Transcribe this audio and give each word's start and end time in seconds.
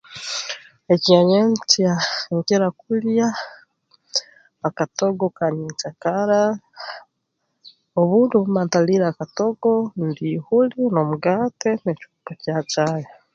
Ekyanyenkya 0.93 1.93
nkira 2.35 2.67
kulya 2.81 3.27
akatogo 4.67 5.25
ka 5.37 5.47
nyenkyakara 5.57 6.41
obundi 7.99 8.33
obu 8.37 8.49
mba 8.51 8.61
ntaliire 8.65 9.05
akatogo 9.09 9.71
ndya 10.05 10.27
ihuli 10.37 10.79
n'omugaate 10.91 11.69
n'ekikopo 11.83 12.31
kya 12.41 12.57
caayi 12.71 13.07